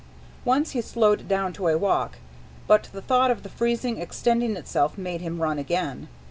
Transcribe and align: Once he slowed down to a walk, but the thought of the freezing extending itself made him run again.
Once 0.45 0.71
he 0.71 0.81
slowed 0.81 1.27
down 1.27 1.53
to 1.53 1.67
a 1.67 1.77
walk, 1.77 2.17
but 2.65 2.89
the 2.91 3.03
thought 3.03 3.29
of 3.29 3.43
the 3.43 3.49
freezing 3.49 3.99
extending 3.99 4.57
itself 4.57 4.97
made 4.97 5.21
him 5.21 5.39
run 5.39 5.59
again. 5.59 6.07